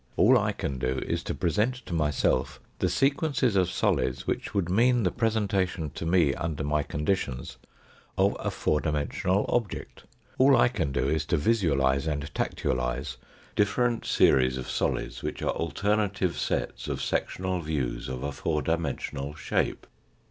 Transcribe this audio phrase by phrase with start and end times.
[0.17, 4.67] All I can do is to present to myself the sequences of solids, which would
[4.67, 7.57] mean the presentation to me under my con ditions
[8.17, 10.05] of a four dimensional object.
[10.39, 13.17] All I can do is to visualise and tactualise
[13.55, 19.35] different series of solids which are alternative sets of sectional views of a four dimensional
[19.35, 19.85] shape.